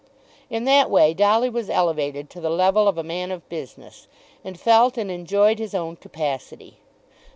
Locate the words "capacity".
5.95-6.77